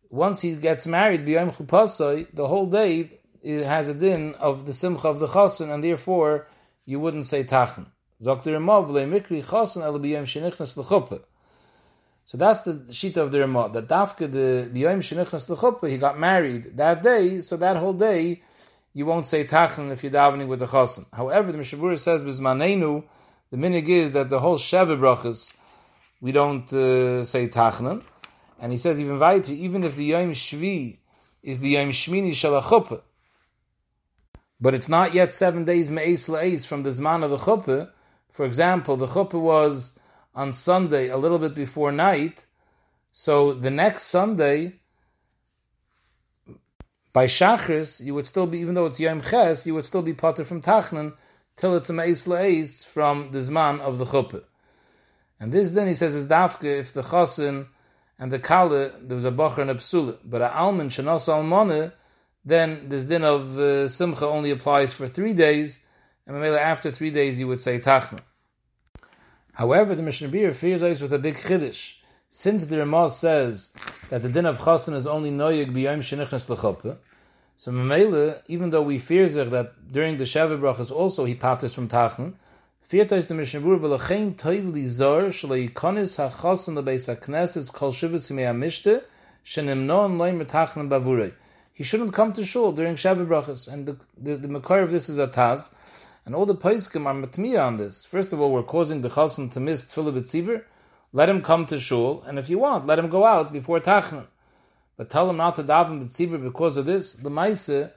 once 0.09 0.41
he 0.41 0.57
gets 0.57 0.87
married, 0.87 1.25
b'yom 1.25 1.55
chupasai, 1.55 2.27
the 2.35 2.49
whole 2.49 2.67
day 2.67 3.21
it 3.43 3.65
has 3.65 3.89
a 3.89 3.95
din 3.95 4.35
of 4.35 4.67
the 4.67 4.75
simcha 4.75 5.09
of 5.09 5.21
the 5.21 5.29
chosin, 5.29 5.73
and 5.73 5.85
therefore 5.85 6.49
you 6.85 6.99
wouldn't 6.99 7.27
say 7.27 7.45
tachan. 7.45 7.87
Zok 8.21 8.43
the 8.43 8.53
Ramah, 8.53 8.83
mikri 8.83 9.45
chosin 9.45 9.83
el 9.83 9.99
b'yom 9.99 10.25
shenichnas 10.25 10.77
l'chuppah. 10.77 11.23
So 12.25 12.39
that's 12.39 12.61
the 12.61 12.93
sheet 12.93 13.17
of 13.17 13.33
the 13.33 13.41
Ramah, 13.41 13.71
that 13.73 13.89
Dafka, 13.89 14.31
the 14.31 14.71
B'yoim 14.73 14.99
Shenichnas 14.99 15.49
L'chuppah, 15.49 15.91
he 15.91 15.99
got 15.99 16.19
married 16.19 16.77
that 16.77 17.03
day, 17.03 17.41
so 17.41 17.57
that 17.57 17.77
whole 17.77 17.93
day, 17.93 18.43
you 18.93 19.07
won't 19.07 19.27
say 19.27 19.45
Tachan 19.45 19.91
if 19.91 20.03
you're 20.03 20.13
davening 20.13 20.47
with 20.47 20.61
the 20.61 20.67
Chosim. 20.67 21.07
However, 21.13 21.51
the 21.53 21.59
Mishabura 21.59 21.99
says, 21.99 22.23
Bizmanenu, 22.25 23.05
the 23.51 23.57
minig 23.57 23.89
is 23.89 24.13
that 24.13 24.31
the 24.31 24.41
whole 24.41 24.59
Sheva 24.59 24.99
Brachas, 24.99 25.57
we 26.21 26.33
don't 26.33 26.73
uh, 26.73 27.25
say 27.25 27.49
Tachnan. 27.49 28.05
And 28.61 28.73
he 28.73 28.79
says 28.79 29.01
even 29.01 29.19
weiter, 29.19 29.53
even 29.53 29.85
if 29.85 29.97
the 29.97 30.05
Yom 30.05 30.33
Shvi 30.33 30.99
is 31.43 31.61
the 31.61 31.71
Yom 31.71 31.91
Shmini 31.91 32.33
Shalachuppah, 32.33 33.03
but 34.61 34.75
it's 34.75 34.89
not 34.89 35.15
yet 35.15 35.33
seven 35.33 35.65
days 35.65 35.91
Me'ez 35.91 36.29
La'ez 36.29 36.67
from 36.67 36.83
the 36.83 36.91
Zman 36.91 37.25
of 37.25 37.31
the 37.31 37.39
Chuppah. 37.39 37.91
For 38.31 38.45
example, 38.45 38.97
the 38.99 39.07
Chuppah 39.07 39.41
was 39.41 39.99
on 40.35 40.53
Sunday 40.53 41.09
a 41.09 41.17
little 41.17 41.39
bit 41.39 41.55
before 41.55 41.93
night. 41.93 42.47
So 43.13 43.53
the 43.53 43.71
next 43.71 44.05
Sunday, 44.05 44.81
by 47.13 47.27
Shachris, 47.27 48.05
you 48.05 48.15
would 48.15 48.27
still 48.27 48.47
be, 48.47 48.59
even 48.59 48.75
though 48.75 48.87
it's 48.87 49.01
Yom 49.01 49.21
Ches, 49.21 49.67
you 49.67 49.75
would 49.75 49.85
still 49.85 50.03
be 50.03 50.15
potter 50.15 50.45
from 50.45 50.63
Tachnan 50.63 51.15
till 51.57 51.75
it's 51.75 51.91
a 51.91 51.93
Meis 51.93 52.27
La'is 52.27 52.87
from 52.87 53.33
the 53.33 53.39
Zman 53.39 53.81
of 53.81 53.99
the 53.99 54.05
Chuppah. 54.05 54.45
And 55.41 55.53
this 55.53 55.73
then 55.73 55.89
he 55.89 55.95
says 55.95 56.15
is 56.15 56.29
Dafke 56.29 56.81
if 56.81 56.93
the 56.93 57.03
Chosin 57.03 57.67
and 58.19 58.31
the 58.31 58.39
Kale, 58.39 58.93
there 59.01 59.17
was 59.17 59.25
a 59.25 59.33
Bocher 59.33 59.59
and 59.59 59.71
a 59.71 59.75
Psula. 59.75 60.19
But 60.25 60.43
a 60.43 60.55
Alman, 60.55 60.91
Shanos 60.91 61.27
Almane, 61.29 61.93
then 62.45 62.89
this 62.89 63.05
din 63.05 63.25
of 63.25 63.59
uh, 63.59 63.89
Simcha 63.89 64.27
only 64.27 64.51
applies 64.51 64.93
for 64.93 65.09
three 65.09 65.35
days, 65.35 65.85
and 66.27 66.37
after 66.37 66.91
three 66.91 67.11
days 67.11 67.41
you 67.41 67.49
would 67.49 67.61
say 67.61 67.79
Tachnan. 67.79 68.21
However, 69.61 69.95
the 69.95 70.03
Mishnah 70.03 70.31
Berurah 70.31 70.57
fears 70.57 70.83
us 70.83 71.03
with 71.03 71.13
a 71.13 71.19
big 71.19 71.37
chiddush. 71.37 71.97
Since 72.31 72.65
the 72.65 72.79
Ramah 72.79 73.11
says 73.11 73.75
that 74.09 74.23
the 74.23 74.31
din 74.31 74.47
of 74.47 74.57
chasen 74.57 74.95
is 74.95 75.07
only 75.07 75.31
noyig 75.31 75.75
b'yom 75.75 75.99
shenichnas 75.99 76.49
l'choppe, 76.49 76.97
so 77.57 77.71
Mamela, 77.71 78.41
even 78.49 78.71
though 78.71 78.81
we 78.81 78.99
fear 78.99 79.29
that 79.29 79.93
during 79.93 80.17
the 80.17 80.25
Sheva 80.25 80.59
brachas 80.59 80.91
also 80.91 81.27
he 81.27 81.35
patters 81.35 81.75
from 81.75 81.89
tachen, 81.89 82.37
feared 82.81 83.13
us 83.13 83.27
the 83.27 83.35
Mishnah 83.35 83.61
Berurah 83.61 83.99
v'lachein 83.99 84.35
toiv 84.35 84.73
li 84.73 84.87
zor 84.87 85.25
shlo 85.25 85.69
yikonis 85.69 86.17
ha-chasen 86.17 86.83
lebeis 86.83 87.05
ha-knesses 87.05 87.71
kol 87.71 87.93
shivas 87.93 88.33
yimei 88.33 88.47
ha-mishte 88.47 89.03
shenimnon 89.45 90.17
loim 90.17 90.43
metachnen 90.43 90.89
bavurei. 90.89 91.35
He 91.75 91.85
shouldn't 91.85 92.15
come 92.15 92.33
to 92.33 92.47
shul 92.47 92.73
during 92.73 92.95
Sheva 92.95 93.27
brachas, 93.27 93.71
and 93.71 93.85
the, 93.85 93.97
the, 94.17 94.37
the 94.37 94.49
makar 94.49 94.81
of 94.81 94.91
this 94.91 95.11
is 95.11 95.19
a 95.19 95.29
taz, 95.29 95.75
and 96.25 96.35
all 96.35 96.47
the 96.47 96.55
Paiskim 96.55 97.07
are 97.07 97.15
matmiya 97.15 97.67
on 97.67 97.77
this. 97.77 98.05
First 98.05 98.33
of 98.33 98.41
all, 98.41 98.53
we're 98.53 98.63
causing 98.63 99.01
the 99.01 99.09
Chassan 99.09 99.51
to 99.53 99.61
miss 99.61 99.85
Tfilah 99.85 100.19
B'tzibur. 100.19 100.65
Let 101.13 101.29
him 101.29 101.43
come 101.43 101.67
to 101.67 101.81
shul, 101.81 102.23
and 102.27 102.39
if 102.39 102.49
you 102.49 102.59
want, 102.59 102.87
let 102.87 102.99
him 102.99 103.09
go 103.09 103.25
out 103.25 103.53
before 103.53 103.81
Tachna. 103.81 104.27
But 104.97 105.11
tell 105.11 105.29
him 105.29 105.39
not 105.39 105.57
to 105.57 105.65
daven 105.65 106.05
B'tzibur 106.05 106.43
because 106.43 106.77
of 106.77 106.87
this. 106.87 107.15
The 107.15 107.31
Maise, 107.31 107.91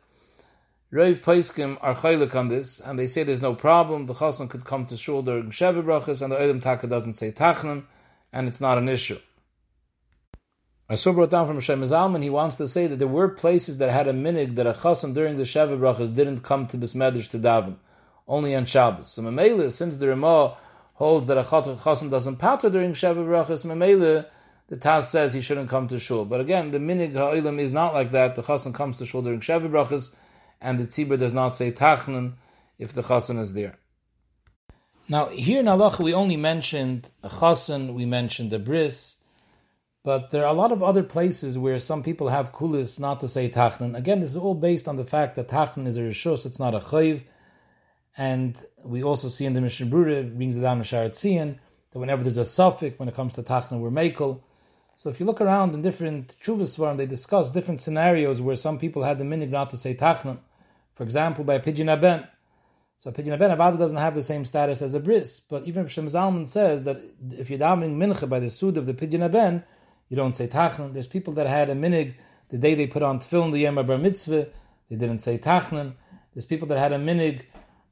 Rav 0.91 1.21
Paiskim 1.21 1.77
are 1.81 1.95
chaylik 1.95 2.33
on 2.33 2.47
this, 2.47 2.79
and 2.79 2.97
they 2.97 3.07
say 3.07 3.23
there's 3.23 3.41
no 3.41 3.55
problem. 3.55 4.05
The 4.05 4.13
Chassan 4.13 4.49
could 4.49 4.65
come 4.65 4.85
to 4.87 4.97
shul 4.97 5.21
during 5.21 5.51
Sheva 5.51 5.83
Brachas, 5.83 6.21
and 6.21 6.31
the 6.31 6.39
Edom 6.39 6.59
Taka 6.59 6.87
doesn't 6.87 7.13
say 7.13 7.31
Tachna, 7.31 7.83
and 8.31 8.47
it's 8.47 8.61
not 8.61 8.77
an 8.77 8.89
issue. 8.89 9.19
I 10.89 10.95
saw 10.95 11.13
brought 11.13 11.29
down 11.29 11.47
from 11.47 11.55
Hashem 11.55 11.81
Zalman, 11.81 12.23
he 12.23 12.29
wants 12.29 12.55
to 12.55 12.67
say 12.67 12.87
that 12.87 12.99
there 12.99 13.07
were 13.07 13.29
places 13.29 13.77
that 13.77 13.89
had 13.89 14.07
a 14.07 14.13
minig 14.13 14.55
that 14.55 14.67
a 14.67 14.73
chassan 14.73 15.13
during 15.13 15.37
the 15.37 15.43
Sheva 15.43 15.79
Brachas 15.79 16.13
didn't 16.13 16.39
come 16.39 16.67
to 16.67 16.77
Bismedish 16.77 17.29
to 17.29 17.39
daven 17.39 17.77
only 18.27 18.55
on 18.55 18.65
Shabbos. 18.65 19.09
So 19.09 19.21
Mamela, 19.21 19.71
since 19.71 19.97
the 19.97 20.09
Ramah 20.09 20.57
holds 20.93 21.27
that 21.27 21.37
a 21.37 21.43
chassan 21.43 22.09
doesn't 22.09 22.37
pater 22.37 22.69
during 22.69 22.93
Shabbat 22.93 23.25
brachas, 23.25 23.65
Mamela, 23.65 24.25
the 24.67 24.77
Taz 24.77 25.03
says 25.03 25.33
he 25.33 25.41
shouldn't 25.41 25.69
come 25.69 25.87
to 25.89 25.99
shul. 25.99 26.25
But 26.25 26.41
again, 26.41 26.71
the 26.71 26.79
minig 26.79 27.13
ha'ilam 27.13 27.59
is 27.59 27.71
not 27.71 27.93
like 27.93 28.11
that. 28.11 28.35
The 28.35 28.43
chassan 28.43 28.73
comes 28.73 28.97
to 28.99 29.05
shul 29.05 29.21
during 29.21 29.41
Shabbat 29.41 29.69
brachas, 29.71 30.15
and 30.61 30.79
the 30.79 30.85
tzibur 30.85 31.19
does 31.19 31.33
not 31.33 31.55
say 31.55 31.71
tachnan 31.71 32.33
if 32.77 32.93
the 32.93 33.03
chassan 33.03 33.39
is 33.39 33.53
there. 33.53 33.77
Now, 35.09 35.27
here 35.27 35.59
in 35.59 35.67
Allah, 35.67 35.95
we 35.99 36.13
only 36.13 36.37
mentioned 36.37 37.09
a 37.21 37.29
chassan, 37.29 37.93
we 37.93 38.05
mentioned 38.05 38.53
a 38.53 38.59
bris, 38.59 39.17
but 40.01 40.29
there 40.29 40.45
are 40.45 40.53
a 40.53 40.57
lot 40.57 40.71
of 40.71 40.81
other 40.81 41.03
places 41.03 41.59
where 41.59 41.79
some 41.79 42.03
people 42.03 42.29
have 42.29 42.53
kulis 42.53 42.99
not 42.99 43.19
to 43.19 43.27
say 43.27 43.49
tachnan. 43.49 43.97
Again, 43.97 44.21
this 44.21 44.29
is 44.29 44.37
all 44.37 44.55
based 44.55 44.87
on 44.87 44.95
the 44.95 45.03
fact 45.03 45.35
that 45.35 45.49
tachnan 45.49 45.87
is 45.87 45.97
a 45.97 46.01
rishus, 46.01 46.45
it's 46.45 46.59
not 46.59 46.73
a 46.73 46.79
chayiv. 46.79 47.25
And 48.17 48.59
we 48.83 49.03
also 49.03 49.27
see 49.27 49.45
in 49.45 49.53
the 49.53 49.61
Mishnah 49.61 49.87
Berurah, 49.87 50.35
brings 50.35 50.57
it 50.57 50.61
down 50.61 50.77
in 50.77 50.83
Sharat 50.83 51.11
Tzion, 51.11 51.57
that 51.91 51.99
whenever 51.99 52.23
there's 52.23 52.37
a 52.37 52.45
suffix, 52.45 52.97
when 52.99 53.09
it 53.09 53.15
comes 53.15 53.33
to 53.35 53.43
Tachna, 53.43 53.79
we're 53.79 53.89
Mekel. 53.89 54.41
So 54.95 55.09
if 55.09 55.19
you 55.19 55.25
look 55.25 55.41
around 55.41 55.73
in 55.73 55.81
different 55.81 56.35
Chuvasvarim, 56.41 56.97
they 56.97 57.05
discuss 57.05 57.49
different 57.49 57.81
scenarios 57.81 58.41
where 58.41 58.55
some 58.55 58.77
people 58.77 59.03
had 59.03 59.17
the 59.17 59.23
minig 59.23 59.49
not 59.49 59.69
to 59.71 59.77
say 59.77 59.95
Tachna. 59.95 60.37
For 60.93 61.03
example, 61.03 61.43
by 61.43 61.55
a 61.55 61.59
Pidgin 61.59 61.89
aben. 61.89 62.27
So 62.97 63.09
a 63.09 63.13
Pidgin 63.13 63.33
aben, 63.33 63.49
Avada 63.49 63.77
doesn't 63.77 63.97
have 63.97 64.13
the 64.13 64.23
same 64.23 64.45
status 64.45 64.81
as 64.81 64.93
a 64.93 64.99
bris, 64.99 65.39
but 65.39 65.63
even 65.63 65.87
Shem 65.87 66.05
Zalman 66.05 66.47
says 66.47 66.83
that 66.83 67.01
if 67.31 67.49
you're 67.49 67.59
davening 67.59 67.97
mincha 67.97 68.29
by 68.29 68.39
the 68.39 68.49
sud 68.49 68.77
of 68.77 68.85
the 68.85 68.93
Pidgin 68.93 69.23
aben, 69.23 69.63
you 70.09 70.15
don't 70.15 70.35
say 70.35 70.47
Tachna. 70.47 70.93
There's 70.93 71.07
people 71.07 71.33
that 71.33 71.47
had 71.47 71.69
a 71.71 71.75
minig 71.75 72.13
the 72.49 72.59
day 72.59 72.75
they 72.75 72.85
put 72.85 73.01
on 73.01 73.17
tefillin 73.17 73.51
the 73.51 73.59
Yom 73.61 73.75
Bar 73.75 73.97
Mitzvah, 73.97 74.47
they 74.87 74.95
didn't 74.95 75.17
say 75.17 75.39
Tachna. 75.39 75.93
There's 76.35 76.45
people 76.45 76.67
that 76.67 76.77
had 76.77 76.93
a 76.93 76.99
minig 76.99 77.41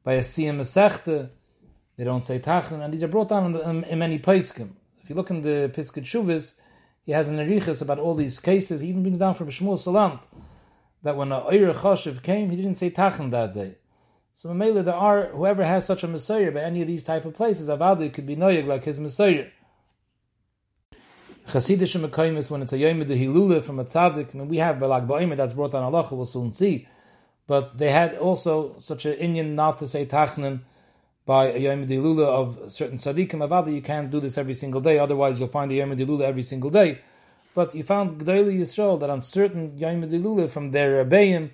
by 0.04 0.14
a 0.14 0.20
Siyam 0.20 0.58
Masechte, 0.58 1.30
they 1.98 2.04
don't 2.04 2.24
say 2.24 2.40
Tachan, 2.40 2.84
and 2.84 2.94
these 2.94 3.04
are 3.04 3.08
brought 3.08 3.30
down 3.30 3.56
in, 3.56 3.62
in, 3.62 3.84
in 3.84 4.00
many 4.00 4.18
Paiskim. 4.18 4.72
If 5.04 5.10
you 5.10 5.16
look 5.16 5.30
in 5.30 5.42
the 5.42 5.72
Piskei 5.74 6.02
Teshuvos, 6.02 6.60
he 7.06 7.12
has 7.12 7.28
an 7.28 7.38
Erichas 7.38 7.82
about 7.82 8.00
all 8.00 8.16
these 8.16 8.40
cases. 8.40 8.82
He 8.82 8.90
even 8.90 9.04
brings 9.04 9.20
down 9.20 9.34
from 9.34 9.48
Shmuel 9.50 9.78
Salant 9.78 10.26
that 11.04 11.16
when 11.16 11.32
a 11.32 11.42
Eir 11.42 11.74
Choshev 11.74 12.22
came, 12.22 12.50
he 12.50 12.58
didn't 12.58 12.76
say 12.76 12.90
Tachan 12.90 13.32
that 13.32 13.54
day. 13.54 13.76
So 14.34 14.50
Mamela, 14.50 14.84
there 14.84 14.96
are, 14.96 15.28
whoever 15.28 15.66
has 15.66 15.86
such 15.86 16.04
a 16.04 16.08
Messiah 16.08 16.52
by 16.52 16.62
any 16.62 16.82
of 16.82 16.88
these 16.88 17.04
type 17.04 17.26
of 17.26 17.34
places, 17.34 17.70
Avadi 17.70 18.14
could 18.14 18.26
be 18.26 18.36
Noyag 18.36 18.66
like 18.66 18.86
his 18.86 19.00
Messiah. 19.00 19.48
Chasidish 21.48 22.00
Mekaimis, 22.00 22.50
when 22.50 22.62
it's 22.62 22.72
a 22.72 22.78
Yom 22.78 23.02
Hilula 23.02 23.64
from 23.64 23.80
a 23.80 23.84
Tzaddik, 23.84 24.34
I 24.34 24.38
mean, 24.38 24.48
we 24.48 24.58
have 24.58 24.78
Balag 24.78 25.08
Ba'imah 25.08 25.36
that's 25.36 25.54
brought 25.54 25.74
down 25.74 25.84
Allah, 25.84 26.08
we'll 26.12 26.26
soon 26.26 26.52
see 26.52 26.88
but 27.52 27.78
they 27.78 27.92
had 27.92 28.16
also 28.16 28.76
such 28.78 29.04
an 29.06 29.16
Indian 29.16 29.56
not 29.56 29.78
to 29.80 29.86
say 29.86 30.06
tachnin 30.06 30.62
by 31.26 31.52
a 31.52 31.58
Yom 31.58 31.82
of 31.82 32.72
certain 32.72 32.98
tzaddikim 32.98 33.46
avada. 33.46 33.74
You 33.74 33.82
can't 33.82 34.10
do 34.10 34.22
this 34.22 34.38
every 34.38 34.54
single 34.54 34.80
day, 34.80 34.98
otherwise 34.98 35.38
you'll 35.38 35.50
find 35.50 35.70
the 35.70 35.76
Yom 35.76 35.92
every 36.22 36.44
single 36.44 36.70
day. 36.70 37.00
But 37.54 37.76
you 37.76 37.84
found 37.84 38.12
G'dayli 38.12 38.58
Yisrael 38.62 38.98
that 39.02 39.10
on 39.10 39.20
certain 39.20 39.78
Yom 39.78 40.48
from 40.48 40.72
their 40.72 41.04
Rebbeim, 41.04 41.50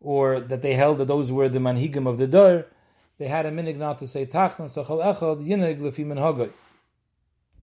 or 0.00 0.40
that 0.40 0.62
they 0.62 0.72
held 0.72 0.96
that 1.00 1.08
those 1.08 1.30
were 1.30 1.50
the 1.50 1.58
manhigim 1.58 2.06
of 2.08 2.16
the 2.16 2.26
Dor, 2.26 2.64
they 3.18 3.28
had 3.28 3.44
a 3.44 3.50
minig 3.50 3.76
not 3.76 3.98
to 3.98 4.06
say 4.06 4.24
tachnin, 4.24 4.70
so 4.70 4.84
chal 4.84 5.00
echad 5.00 5.46
yinig 5.46 5.80
lefi 5.82 6.50